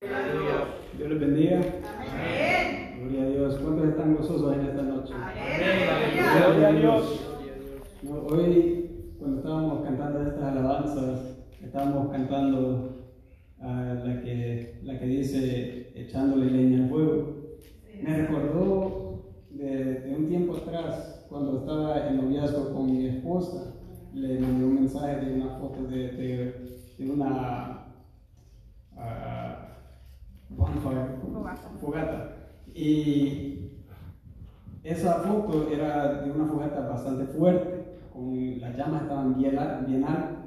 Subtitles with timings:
[0.00, 1.56] Dios les bendiga.
[1.58, 3.00] Amén.
[3.00, 3.54] Gloria a Dios.
[3.56, 5.12] ¿Cuántos están gozosos en esta noche?
[5.12, 6.26] Amén.
[6.38, 7.20] Gloria a Dios.
[8.30, 12.96] hoy, cuando estábamos cantando estas alabanzas, estábamos cantando
[13.60, 17.36] la, que, la que dice echándole leña al fuego.
[18.02, 23.74] Me recordó de, un tiempo atrás, cuando estaba en noviazgo con mi esposa,
[24.14, 26.08] le mandé un mensaje de una foto de,
[26.98, 27.84] de, una
[28.96, 29.39] uh,
[31.80, 32.36] fogata.
[32.74, 33.70] Y
[34.82, 40.38] esa foto era de una fogata bastante fuerte, con las llamas estaban bien, bien altas.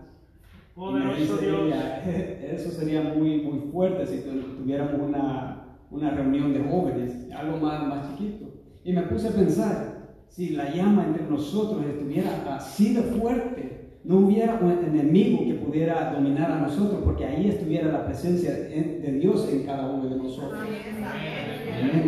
[2.51, 8.09] eso sería muy, muy fuerte si tuviéramos una, una reunión de jóvenes, algo más, más
[8.09, 8.47] chiquito.
[8.83, 13.62] Y me puse a pensar, si la llama entre nosotros estuviera así de fuerte,
[14.03, 19.17] no hubiera un enemigo que pudiera dominar a nosotros, porque ahí estuviera la presencia de
[19.19, 20.59] Dios en cada uno de nosotros.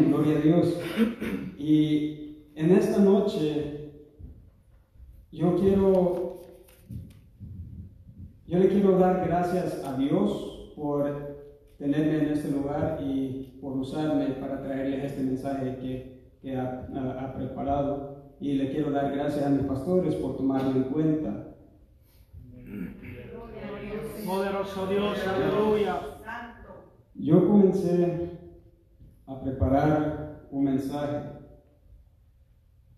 [0.07, 0.79] Gloria a Dios.
[1.57, 3.91] Y en esta noche,
[5.31, 6.41] yo quiero,
[8.47, 11.35] yo le quiero dar gracias a Dios por
[11.77, 18.17] tenerme en este lugar y por usarme para traerles este mensaje que que ha, preparado
[18.39, 21.54] y le quiero dar gracias a mis pastores por tomarlo en cuenta.
[24.25, 26.01] Poderoso Dios, aleluya.
[27.13, 28.39] Yo comencé
[29.27, 31.35] a preparar un mensaje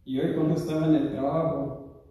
[0.05, 2.05] y hoy cuando estaba en el trabajo,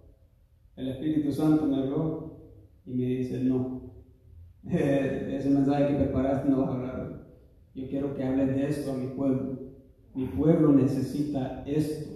[0.77, 2.41] el Espíritu Santo me habló
[2.85, 3.91] y me dice, no,
[4.71, 7.27] ese mensaje que preparaste no va a hablar.
[7.75, 9.59] Yo quiero que hables de esto a mi pueblo.
[10.15, 12.11] Mi pueblo necesita esto.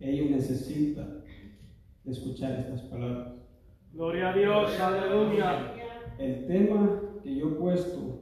[0.00, 1.22] Ellos necesitan
[2.04, 3.34] escuchar estas palabras.
[3.92, 5.81] Gloria a Dios, aleluya.
[6.18, 8.20] El tema que yo he puesto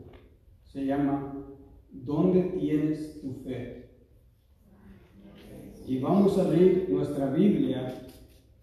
[0.65, 1.35] se llama
[1.91, 3.91] ¿Dónde tienes tu fe?
[5.87, 8.07] Y vamos a abrir nuestra Biblia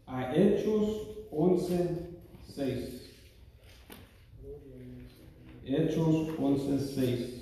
[0.06, 1.90] a Hechos 11,
[2.46, 3.12] 6.
[5.66, 7.34] Hechos 11, 6.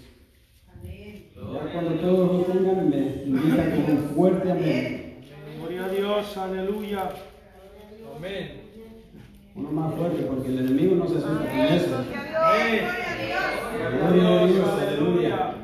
[0.83, 5.15] Ya cuando todos lo tengan, me indican con un fuerte amén.
[5.59, 7.11] Gloria a Dios, aleluya.
[8.15, 8.64] Amén.
[9.55, 11.95] Uno más fuerte, porque el enemigo no se asusta con eso.
[13.97, 15.55] Gloria a Dios, aleluya.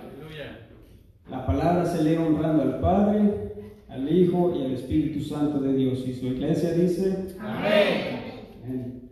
[1.30, 6.08] La palabra se lee honrando al Padre, al Hijo y al Espíritu Santo de Dios.
[6.08, 9.12] Y su iglesia dice, Amén.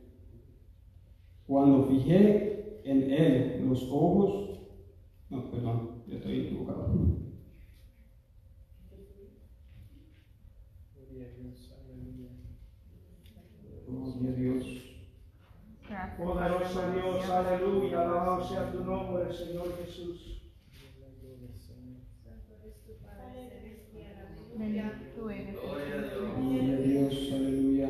[1.45, 4.61] Cuando fijé en Él los ojos,
[5.29, 6.95] no, perdón, yo estoy equivocado.
[13.89, 14.65] Gloria a Dios.
[16.17, 20.43] Poderoso Dios, aleluya, alabado sea tu nombre, Señor Jesús.
[24.59, 25.13] Eres.
[25.15, 27.89] Gloria a Dios, aleluya.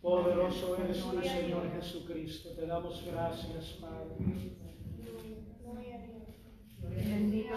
[0.00, 2.50] Poderoso eres tú, Señor Jesucristo.
[2.56, 4.16] Te damos gracias, Padre.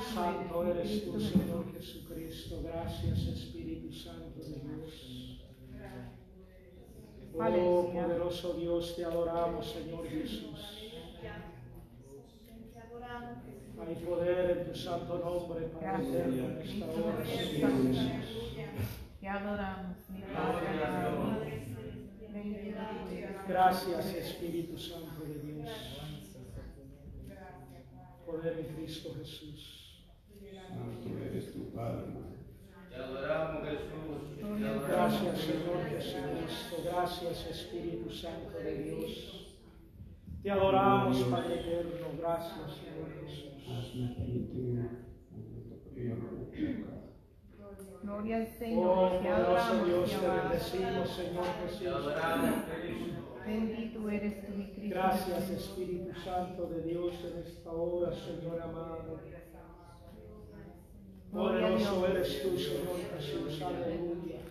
[0.02, 2.62] Santo eres tú, Señor Jesucristo.
[2.64, 5.40] Gracias, Espíritu Santo de Dios.
[7.36, 10.80] Oh, poderoso Dios, te adoramos, Señor Jesús.
[13.86, 18.58] Hay poder en tu santo nombre para hacer en esta hora, Señor Jesús.
[19.20, 21.64] Te adoramos, mi Padre.
[23.48, 25.70] Gracias Espíritu Santo de Dios.
[28.26, 29.83] Poder en Cristo Jesús.
[30.74, 32.06] Santo eres tu Padre.
[32.90, 34.88] Te adoramos Jesús.
[34.88, 36.76] Gracias Señor Jesucristo.
[36.86, 39.58] Gracias Espíritu Santo de Dios.
[40.42, 42.08] Te adoramos Padre eterno.
[42.20, 43.54] Gracias Señor Jesús.
[48.04, 49.22] Gloria al Señor.
[49.22, 52.14] te adoramos, Dios, te bendecimos, Señor Jesús.
[53.46, 54.96] Bendito eres tú, mi Cristo.
[54.96, 59.20] Gracias, Espíritu Santo de Dios, en esta hora, Señor amado.
[61.34, 63.62] Poderoso eres tú, Señor Jesús.
[63.64, 64.42] Aleluya.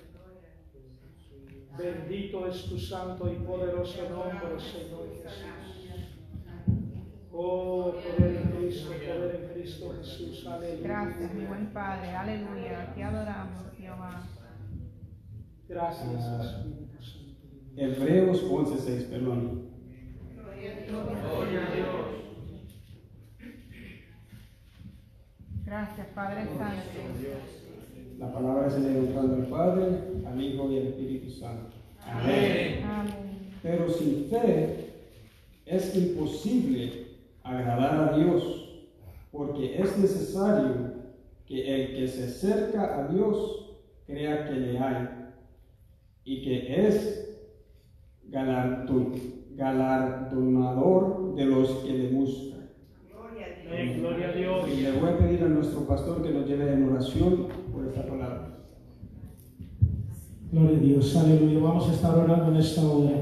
[1.79, 5.53] Bendito es tu santo y poderoso nombre, Señor Jesús.
[7.31, 10.47] Oh, poder en Cristo, poder en Cristo Jesús.
[10.47, 10.83] Aleluya.
[10.83, 12.11] Gracias, mi buen Padre.
[12.11, 12.93] Aleluya.
[12.95, 14.23] Te adoramos, Jehová.
[15.69, 17.33] Gracias, Espíritu Santo.
[17.77, 19.71] Hebreos 11:6, perdón.
[20.35, 22.22] Gloria a Dios.
[25.73, 27.01] Gracias, Padre Santo.
[28.19, 29.87] La palabra se le honrando al Padre,
[30.27, 31.75] al Hijo y al Espíritu Santo.
[32.07, 32.85] Amén.
[32.85, 33.55] Amén.
[33.63, 34.91] Pero sin fe
[35.65, 37.07] es imposible
[37.43, 38.85] agradar a Dios,
[39.33, 40.93] porque es necesario
[41.47, 45.09] que el que se acerca a Dios crea que le hay
[46.27, 47.35] y que es
[49.57, 52.62] galardonador de los que le buscan.
[53.99, 54.69] Gloria a Dios.
[54.69, 58.03] Y le voy a pedir a nuestro pastor que nos lleve en oración por esta
[58.07, 58.49] palabra.
[60.51, 61.59] Gloria a Dios, aleluya.
[61.61, 63.13] Vamos a estar orando en esta hora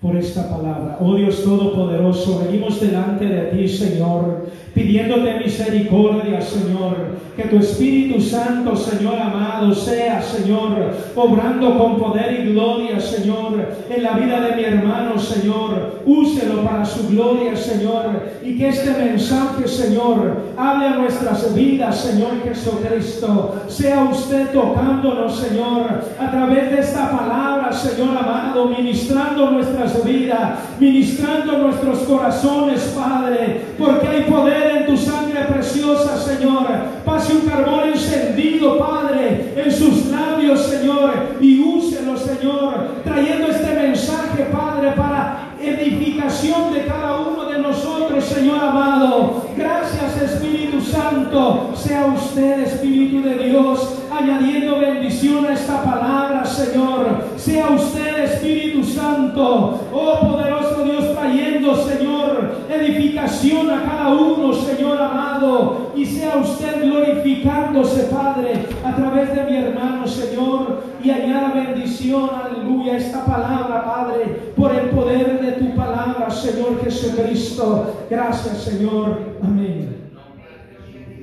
[0.00, 0.98] por esta palabra.
[1.00, 4.46] Oh Dios Todopoderoso, venimos delante de ti, Señor,
[4.78, 7.18] pidiéndote misericordia, Señor.
[7.36, 14.02] Que tu Espíritu Santo, Señor amado, sea, Señor, obrando con poder y gloria, Señor, en
[14.02, 16.02] la vida de mi hermano, Señor.
[16.04, 18.22] Úselo para su gloria, Señor.
[18.44, 23.62] Y que este mensaje, Señor, hable a nuestras vidas, Señor Jesucristo.
[23.68, 31.58] Sea usted tocándonos, Señor, a través de esta palabra, Señor amado, ministrando nuestras vidas, ministrando
[31.58, 36.66] nuestros corazones, Padre, porque hay poder en tu sangre preciosa, Señor.
[37.04, 44.44] Pase un carbón encendido, Padre, en sus labios, Señor, y úselo, Señor, trayendo este mensaje,
[44.52, 49.46] Padre, para edificación de cada uno de nosotros, Señor amado.
[49.56, 51.72] Gracias, Espíritu Santo.
[51.74, 57.24] Sea usted, Espíritu de Dios, añadiendo bendición a esta palabra, Señor.
[57.36, 65.92] Sea usted, Espíritu Santo, oh poderoso Dios, trayendo, Señor, edificación a cada uno, Señor amado.
[65.94, 70.82] Y sea usted glorificándose, Padre, a través de mi hermano, Señor.
[71.02, 76.82] Y añada bendición, aleluya, a esta palabra, Padre, por el poder de tu palabra, Señor
[76.82, 78.06] Jesucristo.
[78.08, 79.18] Gracias, Señor.
[79.42, 79.96] Amén.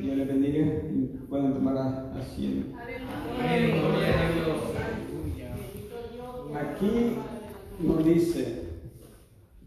[0.01, 1.77] Dios les bendiga y puedan tomar
[2.17, 2.77] asiento.
[6.55, 7.17] Aquí
[7.79, 8.64] nos dice,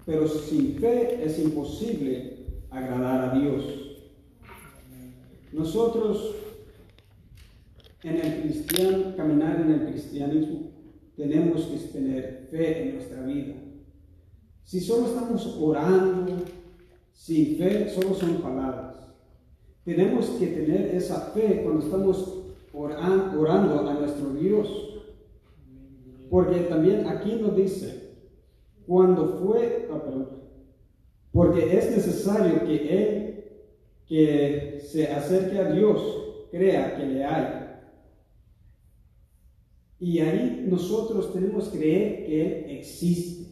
[0.09, 2.39] pero sin fe es imposible
[2.71, 3.63] agradar a Dios.
[5.53, 6.35] Nosotros
[8.03, 10.71] en el cristiano, caminar en el cristianismo,
[11.15, 13.57] tenemos que tener fe en nuestra vida.
[14.65, 16.37] Si solo estamos orando,
[17.13, 19.11] sin fe, solo son palabras.
[19.85, 24.69] Tenemos que tener esa fe cuando estamos orando a nuestro Dios.
[26.31, 28.08] Porque también aquí nos dice,
[28.89, 30.39] cuando fue, oh,
[31.31, 33.29] porque es necesario que Él
[34.07, 36.01] que se acerque a Dios
[36.51, 37.69] crea que le hay.
[40.01, 43.49] Y ahí nosotros tenemos que creer que Él existe.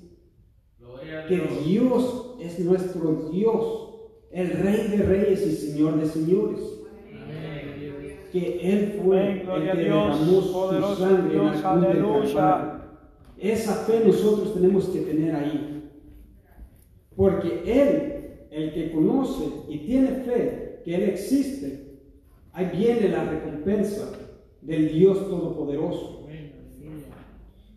[1.28, 3.90] Que Dios es nuestro Dios,
[4.32, 6.60] el Rey de Reyes y Señor de Señores.
[8.32, 12.85] Que Él fue el que derramó su sangre en la cruz del Calvario.
[13.38, 15.90] Esa fe nosotros tenemos que tener ahí.
[17.14, 21.98] Porque Él, el que conoce y tiene fe que Él existe,
[22.52, 24.12] ahí viene la recompensa
[24.62, 26.16] del Dios Todopoderoso.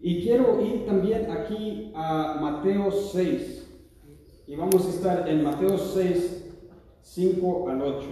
[0.02, 3.68] Y quiero ir también aquí a Mateo 6.
[4.48, 6.46] Y vamos a estar en Mateo 6,
[7.02, 8.08] 5 al 8.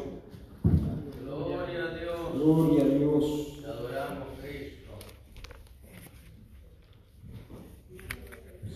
[1.24, 2.34] Gloria a Dios.
[2.36, 3.60] Gloria a Dios.
[3.62, 4.92] Te adoramos, Cristo.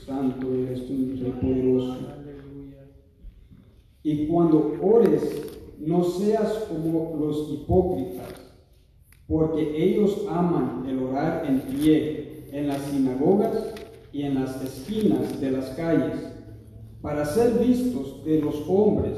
[0.06, 1.98] Santo eres tú, Rey poderoso.
[4.12, 5.24] Y cuando ores,
[5.80, 8.34] no seas como los hipócritas,
[9.25, 13.74] porque ellos aman el orar en pie en las sinagogas
[14.12, 16.27] y en las esquinas de las calles,
[17.01, 19.18] para ser vistos de los hombres.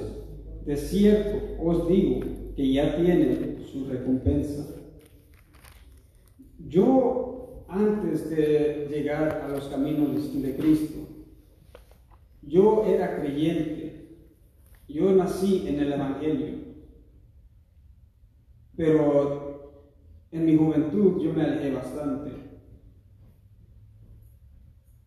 [0.64, 2.20] De cierto os digo
[2.56, 4.76] que ya tienen su recompensa.
[6.68, 11.00] Yo, antes de llegar a los caminos de Cristo,
[12.44, 13.93] yo era creyente,
[14.94, 16.48] yo nací en el Evangelio,
[18.76, 19.84] pero
[20.32, 22.32] en mi juventud yo me alejé bastante.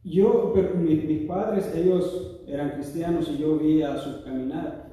[0.05, 4.87] Yo, mis, mis padres, ellos eran cristianos y yo veía su caminar.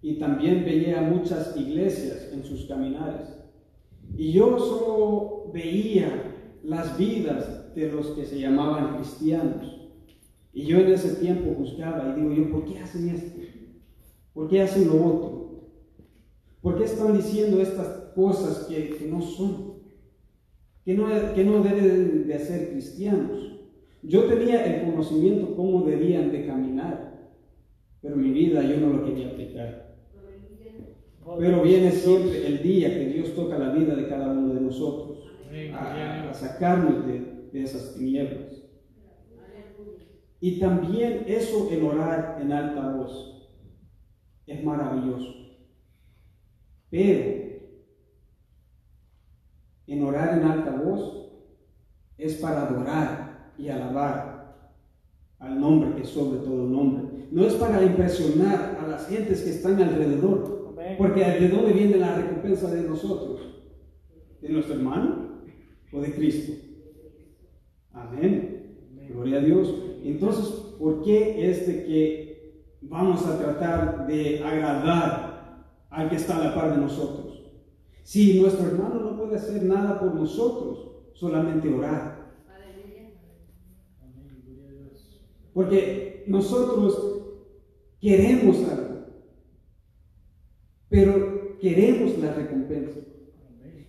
[0.00, 3.28] Y también veía muchas iglesias en sus caminares.
[4.16, 6.10] Y yo solo veía
[6.64, 9.82] las vidas de los que se llamaban cristianos.
[10.52, 13.40] Y yo en ese tiempo juzgaba y digo yo, ¿por qué hacen esto?
[14.32, 15.42] ¿Por qué hacen lo otro?
[16.62, 19.72] ¿Por qué están diciendo estas cosas que, que no son?
[20.84, 23.60] Que no, que no deben de ser cristianos.
[24.02, 27.30] Yo tenía el conocimiento cómo debían de caminar,
[28.00, 29.96] pero mi vida yo no lo quería aplicar.
[31.38, 35.18] Pero viene siempre el día que Dios toca la vida de cada uno de nosotros
[35.72, 38.62] a, a sacarnos de, de esas tinieblas.
[40.40, 43.31] Y también eso en orar en alta voz
[44.46, 45.34] es maravilloso.
[46.90, 47.42] Pero
[49.86, 51.30] en orar en alta voz
[52.18, 54.72] es para adorar y alabar
[55.38, 57.26] al nombre que sobre todo nombre.
[57.30, 62.14] No es para impresionar a las gentes que están alrededor, porque ¿de dónde viene la
[62.14, 63.40] recompensa de nosotros?
[64.40, 65.42] ¿De nuestro hermano
[65.92, 66.52] o de Cristo?
[67.92, 68.76] Amén.
[69.08, 69.74] Gloria a Dios.
[70.04, 70.46] Entonces,
[70.78, 72.31] ¿por qué es de que
[72.82, 77.42] vamos a tratar de agradar al que está a la par de nosotros?
[78.02, 82.22] Si nuestro hermano no puede hacer nada por nosotros, solamente orar.
[85.54, 87.22] Porque nosotros
[88.00, 89.06] queremos algo,
[90.88, 93.00] pero queremos la recompensa.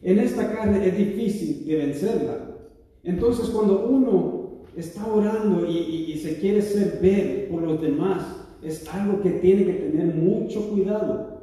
[0.01, 2.57] En esta carne es difícil de vencerla.
[3.03, 9.21] Entonces cuando uno está orando y, se quiere ser ver por los demás, es algo
[9.21, 11.33] que tiene que tener mucho cuidado.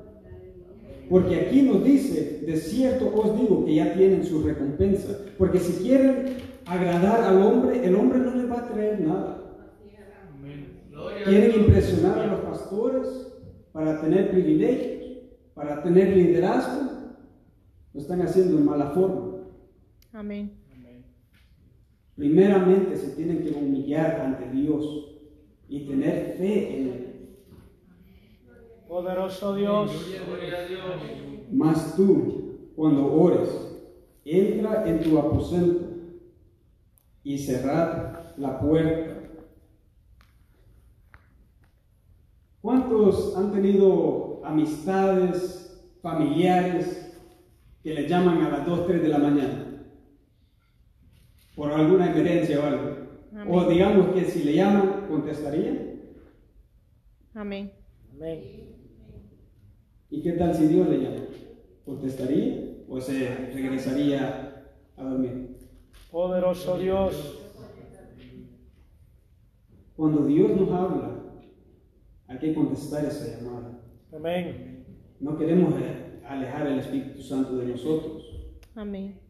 [1.09, 5.19] Porque aquí nos dice, de cierto os digo que ya tienen su recompensa.
[5.39, 6.37] Porque si quieren
[6.67, 9.37] agradar al hombre, el hombre no le va a traer nada.
[11.25, 13.33] Quieren impresionar a los pastores
[13.73, 15.19] para tener privilegios,
[15.55, 16.91] para tener liderazgo.
[17.93, 19.47] Lo están haciendo en mala forma.
[20.13, 20.61] Amén.
[22.15, 25.11] Primeramente se tienen que humillar ante Dios
[25.69, 27.10] y tener fe en Él.
[28.91, 29.93] Poderoso Dios.
[31.53, 33.49] Mas tú, cuando ores,
[34.25, 35.87] entra en tu aposento
[37.23, 39.31] y cerrad la puerta.
[42.61, 47.17] ¿Cuántos han tenido amistades, familiares
[47.85, 49.85] que le llaman a las 2, 3 de la mañana?
[51.55, 52.97] Por alguna emergencia o algo.
[53.49, 55.97] O digamos que si le llaman, contestaría.
[57.35, 57.73] Amén.
[58.17, 58.70] Amén.
[60.11, 61.25] ¿Y qué tal si Dios le llama?
[61.85, 65.57] ¿Contestaría o se regresaría a dormir?
[66.11, 67.53] Poderoso Dios.
[69.95, 71.23] Cuando Dios nos habla,
[72.27, 73.81] hay que contestar esa llamada.
[74.13, 74.85] Amén.
[75.21, 75.75] No queremos
[76.27, 78.57] alejar el Espíritu Santo de nosotros.
[78.75, 79.21] Amén.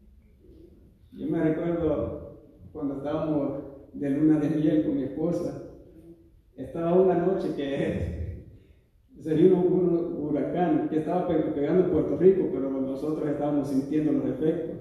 [1.11, 5.63] Yo me recuerdo cuando estábamos de luna de miel con mi esposa,
[6.55, 8.20] estaba una noche que
[9.21, 14.77] sería un, huracán que estaba pegando en Puerto Rico, pero nosotros estábamos sintiendo los efectos.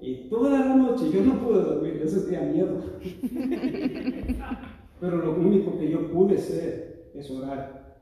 [0.00, 2.80] Y toda la noche yo no pude dormir, yo sentía miedo.
[5.00, 8.00] pero lo único que yo pude hacer es orar.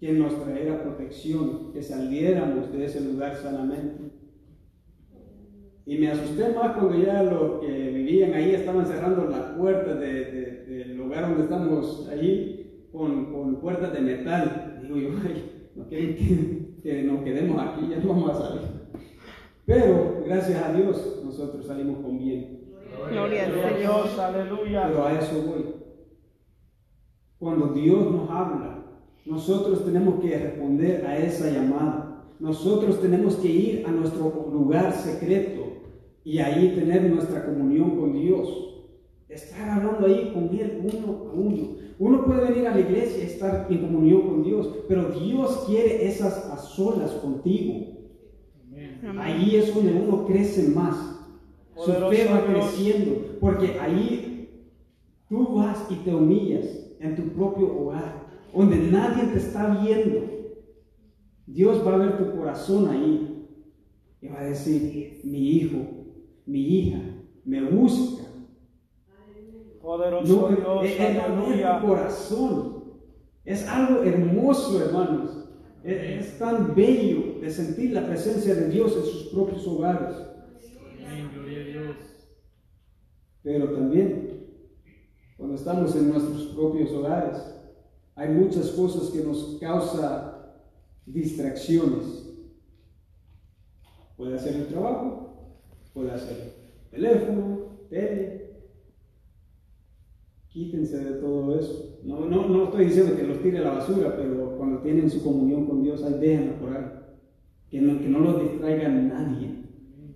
[0.00, 4.12] Que nos trajera protección, que saliéramos de ese lugar sanamente.
[5.86, 10.96] Y me asusté más cuando ya los que vivían ahí estaban cerrando las puertas del
[10.96, 12.53] lugar donde estamos allí
[12.94, 14.78] con, puertas de metal.
[14.82, 15.08] Digo yo,
[15.74, 18.62] no quieren que, nos quedemos aquí, ya no vamos a salir.
[19.66, 22.70] Pero gracias a Dios nosotros salimos con bien.
[23.10, 24.86] Gloria a Dios, aleluya.
[24.88, 25.74] Pero a eso voy.
[27.38, 28.86] Cuando Dios nos habla,
[29.26, 32.24] nosotros tenemos que responder a esa llamada.
[32.38, 35.62] Nosotros tenemos que ir a nuestro lugar secreto
[36.22, 38.73] y ahí tener nuestra comunión con Dios.
[39.34, 41.68] Estar hablando ahí con Él uno a uno.
[41.98, 46.06] Uno puede venir a la iglesia y estar en comunión con Dios, pero Dios quiere
[46.06, 47.94] esas a solas contigo.
[49.18, 50.96] Ahí es donde uno crece más.
[51.76, 54.48] Su fe va creciendo, porque ahí
[55.28, 56.66] tú vas y te humillas
[57.00, 60.20] en tu propio hogar, donde nadie te está viendo.
[61.46, 63.46] Dios va a ver tu corazón ahí
[64.22, 65.78] y va a decir, mi hijo,
[66.46, 67.00] mi hija,
[67.44, 68.23] me busca
[69.96, 72.84] Poderoso Dios, es, corazón.
[73.44, 75.46] Es algo hermoso, hermanos.
[75.84, 80.16] Es, tan bello de sentir la presencia de Dios en sus propios hogares.
[83.44, 84.48] Pero también,
[85.36, 87.54] cuando estamos en nuestros propios hogares,
[88.16, 90.32] hay muchas cosas que nos causan
[91.06, 92.32] distracciones.
[94.16, 95.60] Puede ser el trabajo,
[95.92, 96.52] puede ser
[96.90, 98.33] teléfono, tele,
[100.54, 101.98] Quítense de todo eso.
[102.04, 105.20] No, no, no estoy diciendo que los tire a la basura, pero cuando tienen su
[105.20, 106.84] comunión con Dios, ahí déjenlo por ahí.
[107.68, 109.64] Que no, que no los distraiga nadie.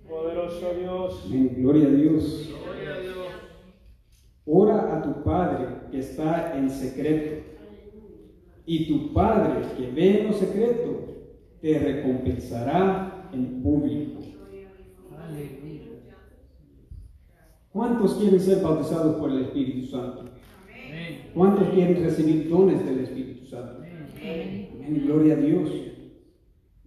[0.07, 1.29] Poderoso Dios.
[1.57, 2.55] Gloria a Dios.
[2.63, 3.17] Gloria a Dios.
[4.45, 7.45] Ora a tu Padre que está en secreto.
[8.65, 11.01] Y tu Padre que ve en lo secreto
[11.59, 14.21] te recompensará en público.
[17.73, 20.28] ¿Cuántos quieren ser bautizados por el Espíritu Santo?
[21.33, 23.83] ¿Cuántos quieren recibir dones del Espíritu Santo?
[23.83, 25.03] Amén.
[25.05, 25.69] Gloria a Dios.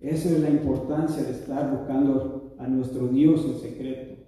[0.00, 4.22] Esa es la importancia de estar buscando a nuestro Dios en secreto.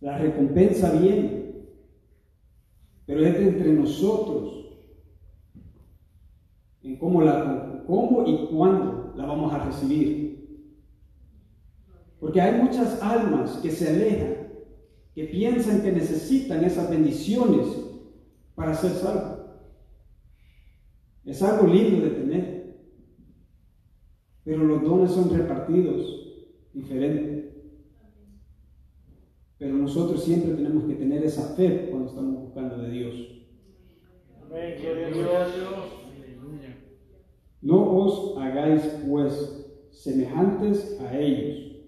[0.00, 1.54] La recompensa viene,
[3.06, 4.56] pero es de entre nosotros
[6.82, 10.26] en cómo, la, cómo y cuándo la vamos a recibir.
[12.20, 14.48] Porque hay muchas almas que se alejan,
[15.14, 17.85] que piensan que necesitan esas bendiciones
[18.56, 19.38] para ser salvos.
[21.24, 22.76] Es algo lindo de tener,
[24.44, 27.54] pero los dones son repartidos diferentes.
[29.58, 33.14] Pero nosotros siempre tenemos que tener esa fe cuando estamos buscando de Dios.
[34.42, 36.06] Amén, gloria a Dios.
[37.62, 41.78] No os hagáis pues semejantes a ellos,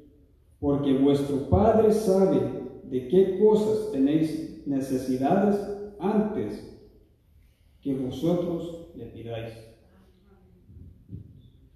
[0.59, 2.41] porque vuestro Padre sabe
[2.85, 5.57] de qué cosas tenéis necesidades
[6.01, 6.79] antes
[7.81, 9.55] que vosotros le pidáis.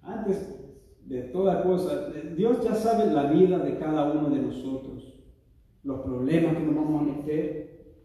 [0.01, 0.63] Antes
[1.05, 5.13] de toda cosa, Dios ya sabe la vida de cada uno de nosotros,
[5.83, 7.97] los problemas que nos vamos a meter,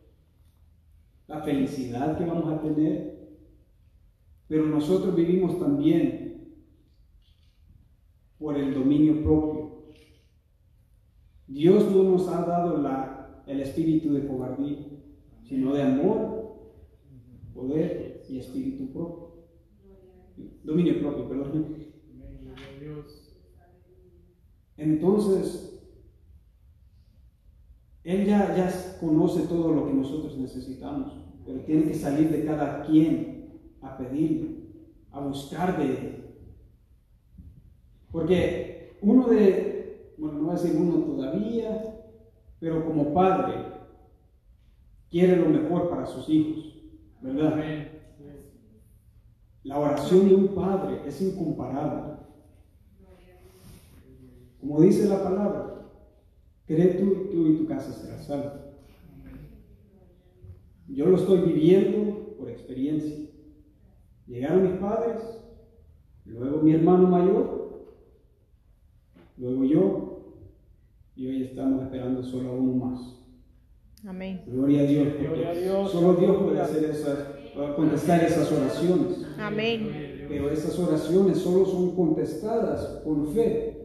[1.27, 3.19] la felicidad que vamos a tener,
[4.49, 6.29] pero nosotros vivimos también
[8.39, 9.93] por el dominio propio.
[11.47, 14.98] Dios no nos ha dado la, el espíritu de cobardía,
[15.49, 16.73] sino de amor,
[17.55, 19.29] poder y espíritu propio.
[20.63, 21.77] Dominio propio, perdón.
[24.77, 25.83] Entonces,
[28.05, 31.13] Él ya, ya conoce todo lo que nosotros necesitamos,
[31.47, 36.25] pero tiene que salir de cada quien a pedir, a buscar de Él.
[38.13, 41.95] Porque uno de, bueno, no voy a decir uno todavía,
[42.61, 43.78] pero como padre,
[45.11, 46.75] quiere lo mejor para sus hijos,
[47.21, 47.89] ¿verdad?
[49.65, 52.15] La oración de un padre es incomparable.
[54.61, 55.87] Como dice la palabra,
[56.67, 58.65] cree tú tú y tu casa será salva.
[60.89, 63.15] Yo lo estoy viviendo por experiencia.
[64.27, 65.23] Llegaron mis padres,
[66.25, 67.97] luego mi hermano mayor,
[69.37, 70.09] luego yo,
[71.15, 73.18] y hoy estamos esperando solo a uno más.
[74.07, 74.43] Amén.
[74.47, 75.09] Gloria a Dios.
[75.21, 75.93] Gloria a Dios.
[75.93, 77.19] Solo Dios puede hacer esas,
[77.75, 79.19] contestar esas oraciones.
[79.39, 80.27] Amén.
[80.29, 83.79] Pero esas oraciones solo son contestadas con fe.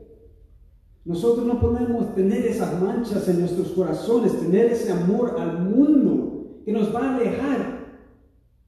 [1.06, 6.72] Nosotros no podemos tener esas manchas en nuestros corazones, tener ese amor al mundo que
[6.72, 7.98] nos va a alejar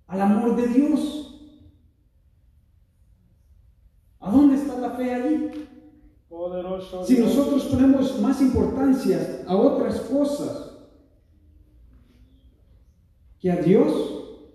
[0.07, 1.21] al amor de Dios.
[4.19, 5.67] ¿A dónde está la fe ahí?
[6.27, 10.64] Poderoso Si nosotros ponemos más importancia a otras cosas
[13.45, 14.47] que a Dios,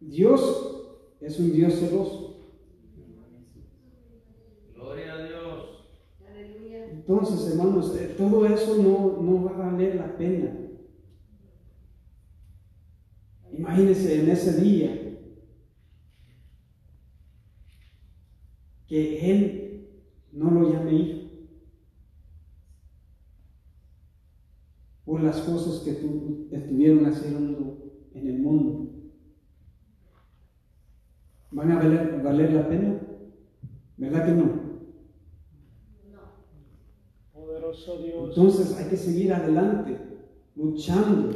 [0.00, 0.84] Dios
[1.22, 2.52] es un Dios celoso.
[4.74, 5.86] Gloria a Dios.
[6.92, 10.54] Entonces, hermanos, eh, todo eso no, no va a valer la pena.
[13.50, 15.18] Imagínense en ese día
[18.86, 19.88] que Él
[20.32, 21.28] no lo llame hijo
[25.06, 27.73] por las cosas que tu- estuvieron haciendo
[28.14, 28.90] en el mundo.
[31.50, 33.00] ¿Van a valer, valer la pena?
[33.96, 34.64] ¿Verdad que no?
[37.32, 38.30] Poderoso Dios.
[38.30, 39.98] Entonces hay que seguir adelante,
[40.56, 41.30] luchando,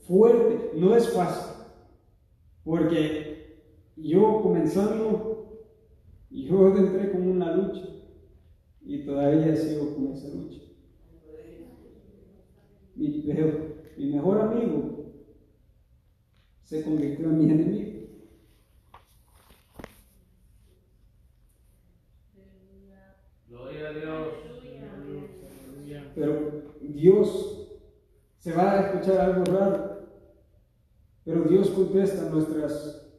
[0.00, 0.72] fuerte.
[0.76, 1.64] No es fácil,
[2.64, 3.60] porque
[3.96, 5.60] yo comenzando,
[6.30, 7.86] yo entré con una lucha
[8.82, 10.60] y todavía sigo con esa lucha.
[12.96, 14.99] Mi, mejor amigo
[16.70, 17.90] se convirtió en mi enemigo.
[23.48, 24.28] Gloria a Dios.
[26.14, 27.80] Pero Dios
[28.38, 30.06] se va a escuchar algo raro,
[31.24, 33.10] pero Dios contesta nuestras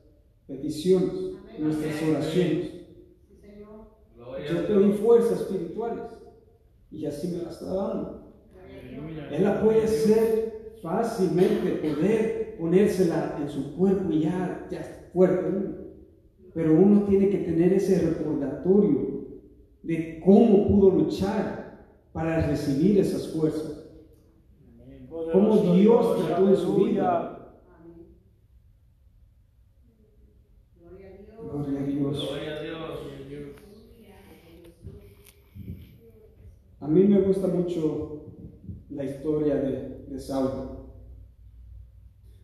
[0.48, 1.12] peticiones,
[1.60, 2.72] nuestras oraciones.
[4.18, 4.98] Yo te Dios.
[4.98, 6.06] fuerzas espirituales
[6.90, 8.34] y así me las está dando.
[9.30, 15.50] Él la puede hacer fácilmente, poder ponérsela en su cuerpo y ya, ya está fuerte.
[15.50, 15.76] uno.
[16.54, 19.26] Pero uno tiene que tener ese recordatorio
[19.82, 23.90] de cómo pudo luchar para recibir esas fuerzas.
[25.34, 27.38] Cómo Dios trató en su vida.
[30.80, 31.08] Gloria
[31.80, 32.30] a Dios.
[32.30, 32.82] Gloria a Dios.
[36.80, 38.26] A mí me gusta mucho
[38.90, 40.81] la historia de, de Saulo,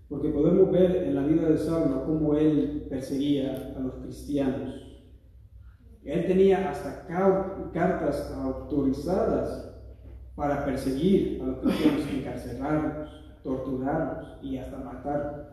[0.10, 4.74] porque podemos ver en la vida de Saulo cómo él perseguía a los cristianos.
[6.04, 7.06] Él tenía hasta
[7.74, 9.76] cartas autorizadas
[10.36, 13.10] para perseguir a los cristianos, encarcelarlos,
[13.44, 15.48] torturarlos y hasta matarlos.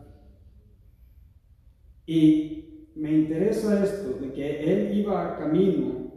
[2.05, 6.13] Y me interesa esto, de que él iba camino,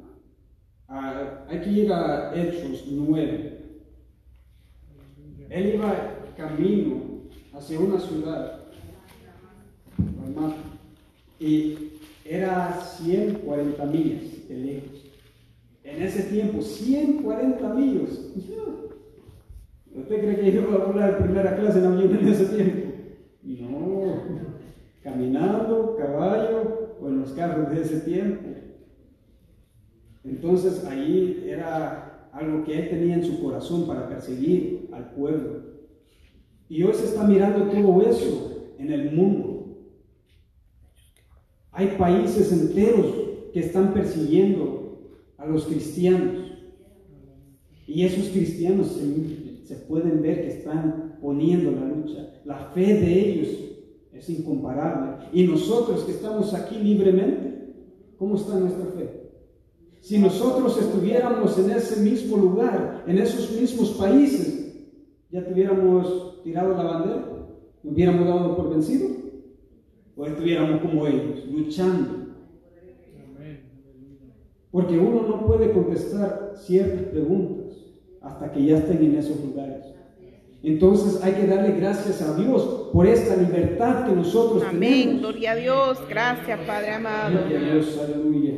[0.86, 3.54] a, hay que ir a Hechos 9.
[5.48, 7.07] Él iba camino
[7.58, 8.60] hacia una ciudad,
[11.40, 11.76] y
[12.24, 15.04] era 140 millas de lejos.
[15.82, 18.10] En ese tiempo, 140 millas.
[19.94, 22.92] ¿Usted cree que yo iba a volar en primera clase en avión en ese tiempo?
[23.42, 24.22] No,
[25.02, 28.48] caminando, caballo o en los carros de ese tiempo.
[30.24, 35.77] Entonces ahí era algo que él tenía en su corazón para perseguir al pueblo.
[36.68, 39.58] Y hoy se está mirando todo eso en el mundo.
[41.72, 43.06] Hay países enteros
[43.52, 45.00] que están persiguiendo
[45.36, 46.44] a los cristianos.
[47.86, 48.98] Y esos cristianos
[49.64, 52.40] se, pueden ver que están poniendo la lucha.
[52.44, 53.48] La fe de ellos
[54.12, 55.26] es incomparable.
[55.32, 57.74] Y nosotros que estamos aquí libremente,
[58.18, 59.30] ¿cómo está nuestra fe?
[60.00, 64.74] Si nosotros estuviéramos en ese mismo lugar, en esos mismos países,
[65.30, 67.24] ya tuviéramos tirado la bandera,
[67.84, 69.08] hubiéramos dado por vencido
[70.16, 72.26] o estuviéramos como ellos, luchando.
[74.70, 77.76] Porque uno no puede contestar ciertas preguntas
[78.20, 79.86] hasta que ya estén en esos lugares.
[80.62, 84.76] Entonces hay que darle gracias a Dios por esta libertad que nosotros tenemos.
[84.76, 87.38] Amén, gloria a Dios, gracias Padre amado.
[87.38, 88.54] Gloria a Dios, aleluya.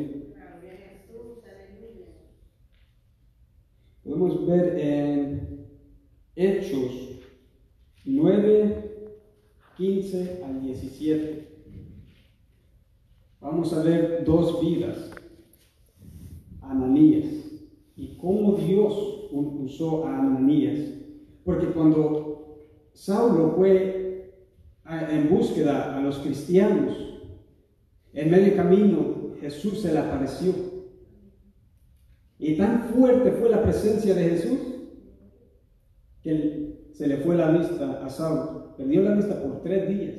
[4.02, 5.66] Podemos ver en
[6.34, 7.09] Hechos
[8.04, 9.10] 9,
[9.76, 11.50] 15 al 17
[13.40, 15.10] vamos a ver dos vidas,
[16.60, 17.26] Ananías,
[17.96, 20.78] y cómo Dios usó a Ananías.
[21.44, 24.34] Porque cuando Saulo fue
[24.86, 26.96] en búsqueda a los cristianos,
[28.12, 30.52] en medio camino Jesús se le apareció.
[32.38, 34.58] Y tan fuerte fue la presencia de Jesús
[36.22, 36.69] que
[37.00, 38.76] se le fue la vista a Saulo.
[38.76, 40.18] Perdió la vista por tres días.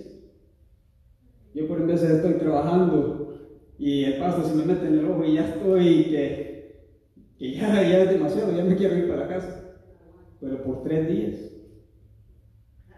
[1.53, 3.37] Yo por veces estoy trabajando
[3.77, 6.87] y el pasto se me mete en el ojo y ya estoy que,
[7.37, 9.75] que ya, ya es demasiado, ya me quiero ir para casa.
[10.39, 11.35] Pero por tres días.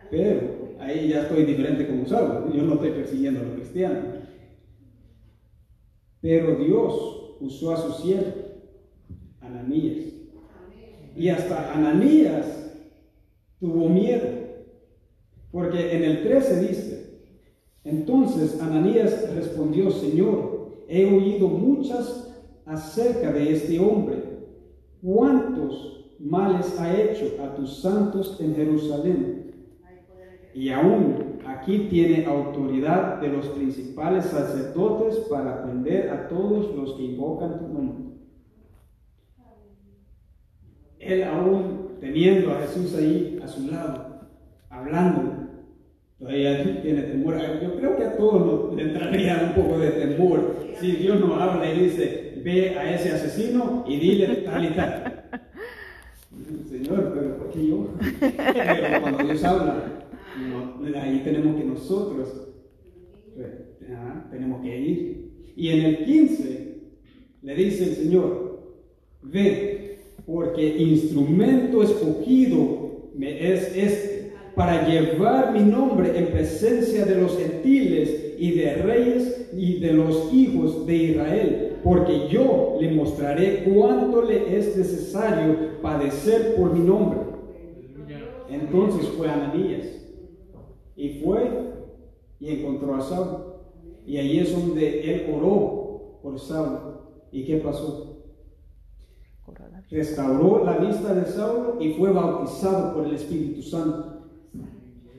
[0.10, 2.54] Pero ahí ya estoy diferente como Saulo.
[2.54, 4.06] Yo no estoy persiguiendo a los cristianos.
[6.22, 8.32] Pero Dios usó a su siervo,
[9.42, 10.06] Ananías.
[11.18, 12.63] Y hasta Ananías
[13.64, 14.28] tuvo miedo.
[15.50, 17.20] Porque en el 13 dice,
[17.86, 22.30] entonces Ananías respondió, Señor, he oído muchas
[22.66, 24.22] acerca de este hombre.
[25.02, 29.54] ¿Cuántos males ha hecho a tus santos en Jerusalén?
[30.54, 37.04] Y aún aquí tiene autoridad de los principales sacerdotes para prender a todos los que
[37.04, 38.04] invocan tu nombre.
[41.00, 44.28] Él aún teniendo a Jesús ahí a su lado,
[44.70, 45.48] hablando,
[46.20, 47.38] todavía tiene temor.
[47.62, 51.72] Yo creo que a todos le entraría un poco de temor si Dios nos habla
[51.72, 55.24] y dice, ve a ese asesino y dile tal y tal.
[56.70, 57.88] Señor, pero ¿por qué yo?
[58.20, 59.84] Pero cuando Dios habla,
[61.02, 62.52] ahí tenemos que nosotros,
[63.34, 63.50] pues,
[64.30, 65.32] tenemos que ir.
[65.56, 66.78] Y en el 15
[67.44, 68.62] le dice el Señor,
[69.22, 69.83] ve,
[70.26, 78.36] porque instrumento escogido me es este para llevar mi nombre en presencia de los gentiles
[78.38, 84.58] y de reyes y de los hijos de Israel, porque yo le mostraré cuánto le
[84.58, 87.20] es necesario padecer por mi nombre.
[88.50, 89.88] Entonces fue Ananías
[90.96, 91.50] y fue
[92.40, 93.54] y encontró a Saulo.
[94.06, 97.02] Y ahí es donde él oró por Saulo.
[97.32, 98.13] ¿Y qué pasó?
[99.94, 104.24] Restauró la vista de Saulo y fue bautizado por el Espíritu Santo.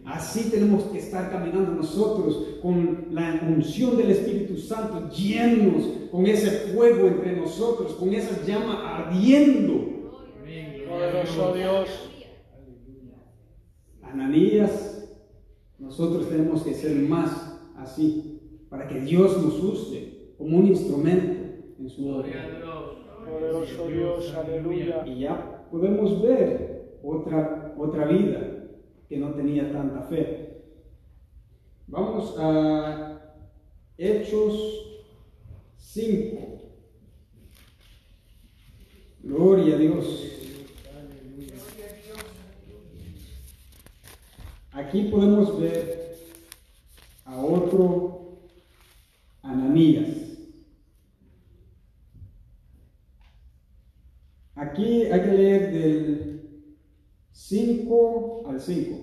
[0.05, 6.73] Así tenemos que estar caminando nosotros con la unción del Espíritu Santo, llenos con ese
[6.75, 10.11] fuego entre nosotros, con esa llama ardiendo.
[10.89, 11.89] Poderoso Dios.
[14.03, 15.09] Ananías,
[15.79, 21.33] nosotros tenemos que ser más así, para que Dios nos use como un instrumento
[21.79, 23.04] en su obra.
[23.25, 25.05] Poderoso Dios, aleluya.
[25.07, 28.67] Y ya podemos ver otra, otra vida
[29.09, 30.63] que no tenía tanta fe.
[31.87, 33.21] Vamos a
[33.97, 34.85] Hechos
[35.79, 36.61] 5.
[39.23, 40.35] Gloria a Dios.
[44.73, 46.17] Aquí podemos ver
[47.25, 48.41] a otro
[49.43, 50.25] Ananías.
[54.57, 56.77] Aquí hay que leer del
[57.33, 58.99] 5 al 5.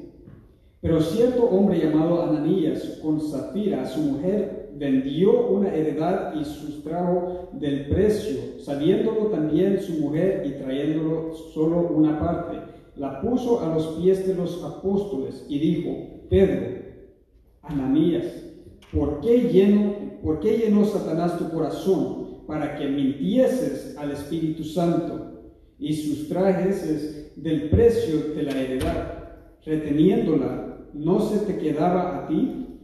[0.82, 7.88] Pero cierto hombre llamado Ananías con Zafira, su mujer, vendió una heredad y sustrajo del
[7.88, 12.58] precio, sabiéndolo también su mujer y trayéndolo solo una parte.
[12.96, 15.92] La puso a los pies de los apóstoles y dijo,
[16.30, 16.82] Pedro,
[17.64, 18.26] Ananías,
[18.94, 25.32] ¿por qué, lleno, ¿por qué llenó Satanás tu corazón para que mintieses al Espíritu Santo
[25.78, 32.80] y sustrajeses del precio de la heredad, reteniéndola no se te quedaba a ti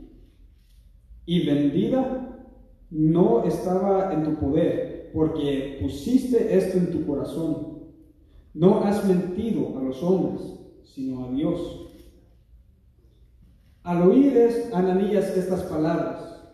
[1.26, 2.46] y vendida
[2.90, 7.80] no estaba en tu poder, porque pusiste esto en tu corazón.
[8.54, 10.42] No has mentido a los hombres,
[10.84, 11.84] sino a Dios.
[13.84, 14.38] Al oír
[14.74, 16.50] Ananías estas palabras,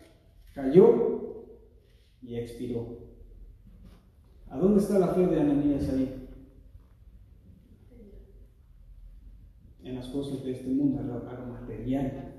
[0.54, 1.46] cayó
[2.22, 2.98] y expiró.
[4.48, 6.23] ¿A dónde está la fe de Ananías ahí?
[9.84, 12.32] En las cosas de este mundo, a lo, material.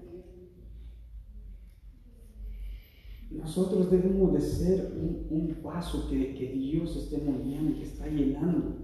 [3.30, 8.78] Nosotros debemos de ser un, un paso que, que, Dios esté moviendo, que está llenando.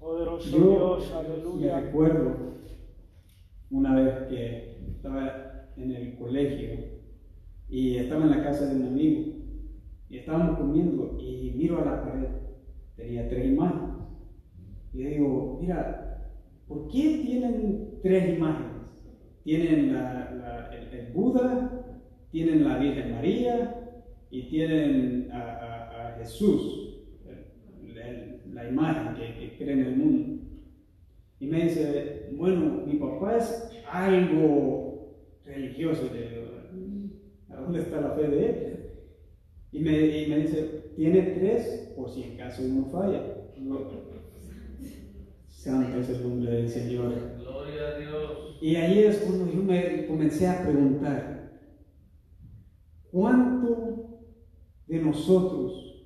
[0.00, 1.80] Poderoso Yo Dios, me aleluya.
[1.80, 2.54] recuerdo
[3.70, 6.68] una vez que estaba en el colegio
[7.68, 9.32] y estaba en la casa de un amigo
[10.08, 12.28] y estábamos comiendo y miro a la pared,
[12.94, 13.93] tenía tres imágenes
[14.94, 16.30] y le digo, mira,
[16.68, 18.72] ¿por qué tienen tres imágenes?
[19.42, 21.98] Tienen el, Buda,
[22.30, 23.74] tienen la Virgen María
[24.30, 27.04] y tienen a, Jesús,
[28.52, 30.44] la imagen que, que cree en el mundo.
[31.40, 36.08] Y me dice, bueno, mi papá es algo religioso.
[37.50, 38.90] ¿a dónde está la fe de él?
[39.72, 43.34] Y me, y me dice, tiene tres por si en caso uno falla.
[45.66, 47.14] Es el nombre del Señor.
[47.38, 48.58] Gloria a Dios.
[48.60, 51.52] Y ahí es cuando yo me comencé a preguntar,
[53.10, 54.20] ¿cuánto
[54.86, 56.04] de nosotros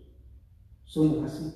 [0.85, 1.55] somos así?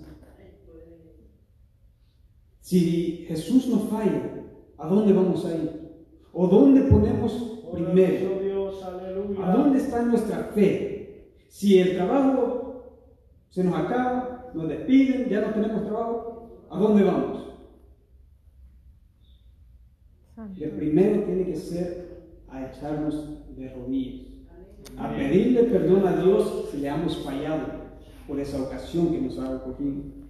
[2.61, 4.47] Si Jesús nos falla,
[4.79, 5.71] ¿a dónde vamos a ir?
[6.33, 7.33] ¿O dónde ponemos
[7.73, 8.41] primero?
[8.41, 8.83] Dios.
[8.83, 11.35] ¿A dónde está nuestra fe?
[11.49, 13.09] Si el trabajo
[13.51, 17.52] se nos acaba, nos despiden, ya no tenemos trabajo, ¿a dónde vamos?
[20.37, 24.27] El primero tiene que ser a echarnos de rodillas,
[24.97, 27.83] a pedirle perdón a Dios si le hemos fallado
[28.27, 30.23] por esa ocasión que nos ha ocurrido.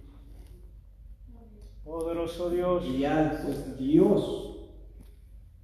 [1.83, 2.85] Poderoso Dios.
[2.87, 4.69] Y ya después Dios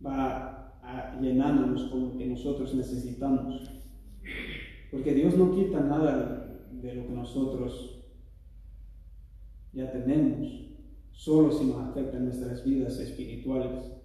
[0.05, 3.69] va a llenándonos con lo que nosotros necesitamos.
[4.91, 7.95] Porque Dios no quita nada de lo que nosotros
[9.71, 10.47] ya tenemos,
[11.11, 13.98] solo si nos afecta nuestras vidas espirituales.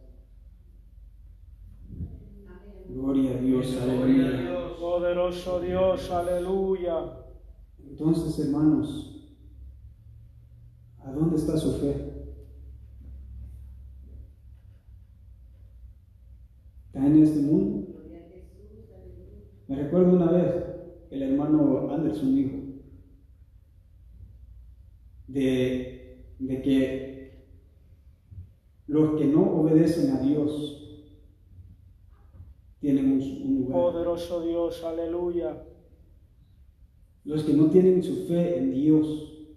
[2.95, 4.77] Gloria a Dios, aleluya.
[4.79, 6.95] Poderoso Dios, aleluya.
[7.83, 9.35] Entonces, hermanos,
[11.01, 12.13] ¿a dónde está su fe?
[16.87, 17.89] ¿Está en este mundo?
[19.67, 20.55] Me recuerdo una vez
[21.11, 22.59] el hermano Anderson dijo
[25.27, 27.49] de, de que
[28.87, 30.84] los que no obedecen a Dios
[32.85, 33.73] tienen un, lugar.
[33.73, 35.65] Poderoso Dios, aleluya.
[37.25, 39.57] Los que no tienen su fe en Dios,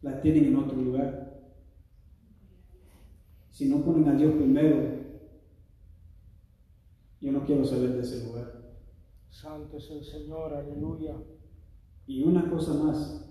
[0.00, 1.42] la tienen en otro lugar.
[3.50, 4.76] Si no ponen a Dios primero,
[7.20, 8.62] yo no quiero saber de ese lugar.
[9.28, 11.16] Santo es el Señor, aleluya.
[12.06, 13.28] Y una cosa más.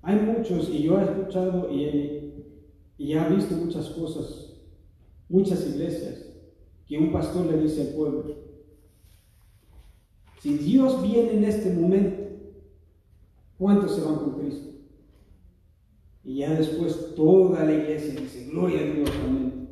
[0.00, 2.62] Hay muchos, y yo he escuchado y he,
[2.96, 4.51] y he visto muchas cosas
[5.32, 6.26] muchas iglesias
[6.86, 8.24] que un pastor le dice al pueblo,
[10.40, 12.22] si Dios viene en este momento,
[13.58, 14.68] ¿cuántos se van con Cristo?
[16.24, 19.68] Y ya después toda la iglesia dice, gloria a Dios, amén.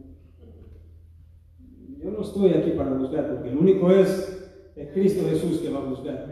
[1.99, 4.40] Yo no estoy aquí para juzgar, porque el único es
[4.81, 6.27] Es Cristo Jesús que va a juzgar.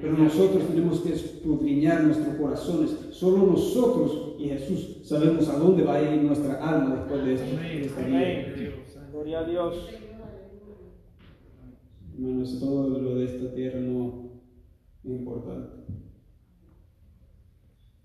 [0.00, 2.96] Pero nosotros tenemos que escudriñar nuestros corazones.
[3.10, 7.56] Solo nosotros y Jesús sabemos a dónde va a ir nuestra alma después de, esto,
[7.56, 9.10] de esta vida.
[9.12, 9.74] Gloria a Dios.
[12.14, 14.30] Hermanos, todo lo de esta tierra no
[15.04, 15.92] es importante.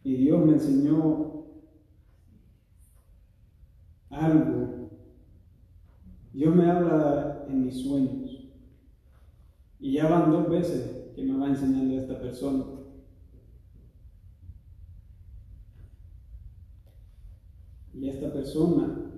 [0.04, 1.46] Y Dios me enseñó
[4.10, 4.90] algo.
[6.34, 8.45] Dios me habla en mis sueños.
[9.86, 12.66] Y ya van dos veces que me va enseñando esta persona.
[17.94, 19.12] Y esta persona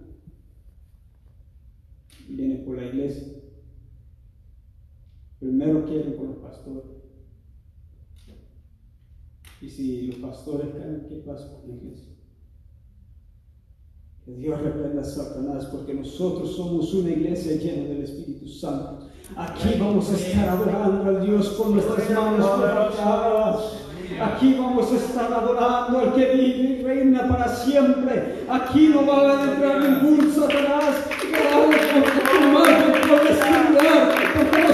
[2.27, 3.27] viene por la iglesia.
[5.39, 6.91] Primero quieren por los pastores.
[9.61, 12.13] Y si los pastores caen, ¿qué pasa con la iglesia?
[14.25, 19.06] Que Dios reprenda a Satanás porque nosotros somos una iglesia llena del Espíritu Santo.
[19.35, 23.73] Aquí vamos a estar adorando al Dios con nuestras manos levantadas.
[24.19, 28.45] Aquí vamos a estar adorando al que vive y reina para siempre.
[28.49, 30.95] Aquí no va a entrar ningún Satanás.
[32.53, 34.73] Madre puedes cuidar, porque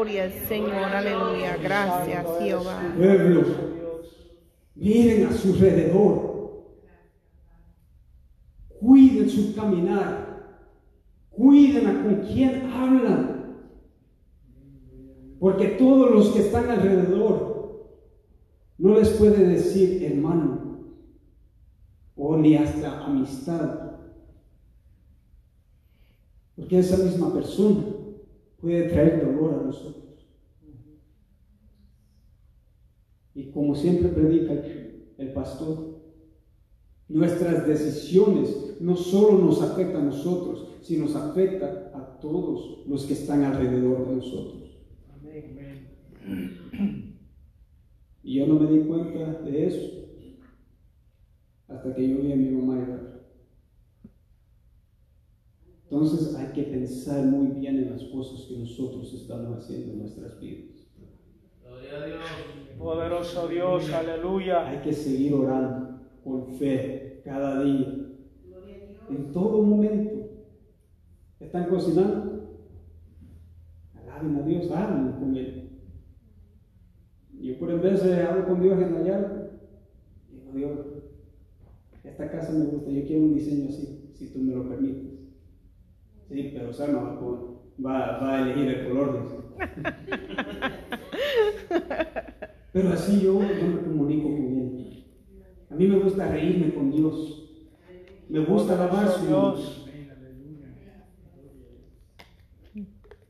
[0.00, 1.58] Gloria al Señor, aleluya.
[1.58, 2.94] Gracias, Jehová.
[2.96, 3.42] Pueblo,
[4.74, 6.64] miren a su alrededor.
[8.80, 10.56] Cuiden su caminar.
[11.28, 13.58] Cuiden a con quién hablan.
[15.38, 17.98] Porque todos los que están alrededor
[18.78, 20.78] no les puede decir hermano
[22.16, 23.98] o ni hasta amistad.
[26.56, 27.99] Porque esa misma persona
[28.60, 30.26] puede traer dolor a nosotros.
[33.34, 34.52] Y como siempre predica
[35.18, 36.00] el pastor,
[37.08, 43.14] nuestras decisiones no solo nos afectan a nosotros, sino nos afecta a todos los que
[43.14, 44.60] están alrededor de nosotros.
[48.22, 50.00] Y yo no me di cuenta de eso
[51.68, 53.09] hasta que yo vi a mi mamá llorar.
[55.90, 60.38] Entonces hay que pensar muy bien en las cosas que nosotros estamos haciendo en nuestras
[60.38, 60.86] vidas.
[61.64, 62.20] Gloria a Dios.
[62.78, 64.68] Poderoso Dios, aleluya.
[64.68, 67.88] Hay que seguir orando con fe cada día,
[69.08, 70.28] en todo momento.
[71.40, 72.68] ¿Están cocinando?
[73.96, 75.70] Alaben a Dios, hablen con Él.
[77.32, 79.50] Yo por en vez de hablo con Dios en la llave,
[80.30, 80.78] digo Dios,
[82.04, 85.19] esta casa me gusta, yo quiero un diseño así, si tú me lo permites.
[86.30, 87.20] Sí, pero Salma va, a-
[87.82, 89.22] va, va a elegir el color.
[89.22, 89.36] dice.
[92.72, 95.04] Pero así yo, yo me comunico con Él.
[95.70, 97.50] A mí me gusta reírme con Dios.
[98.28, 99.26] Me gusta alabar su.
[99.26, 99.88] Dios.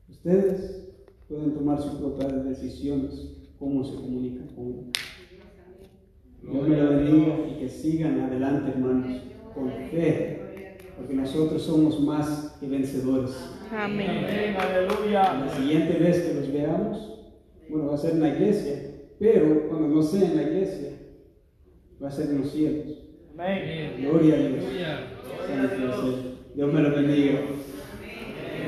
[0.09, 0.89] Ustedes
[1.27, 4.91] pueden tomar sus propias decisiones, cómo se comunican con Él.
[6.43, 9.21] Dios me lo bendiga y que sigan adelante, hermanos,
[9.55, 10.40] con fe,
[10.97, 13.31] porque nosotros somos más que vencedores.
[13.71, 14.09] Amén.
[14.09, 15.45] Amén, aleluya.
[15.45, 17.19] La siguiente vez que los veamos,
[17.69, 20.89] bueno, va a ser en la iglesia, pero cuando no sea en la iglesia,
[22.01, 22.97] va a ser en los cielos.
[23.33, 23.97] Amén.
[24.01, 24.63] Gloria a Dios.
[26.53, 27.39] Dios me lo bendiga.